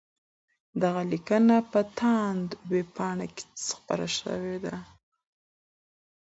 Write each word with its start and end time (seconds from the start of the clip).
دغه 0.81 1.01
لیکنه 1.11 1.55
په 1.71 1.81
تاند 1.97 2.47
ویبپاڼه 2.71 3.27
کي 3.35 3.43
خپره 3.71 4.05
سوې 4.19 4.57
ده. 4.65 4.75